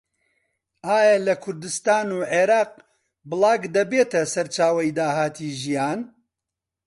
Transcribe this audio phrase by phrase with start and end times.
[0.87, 2.71] ئایا لە کوردستان و عێراق
[3.29, 5.99] بڵاگ دەبێتە سەرچاوەی داهاتی ژیان؟